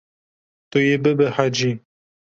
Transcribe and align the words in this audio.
Tu 0.69 0.79
yê 0.87 0.95
bibehecî. 1.03 1.71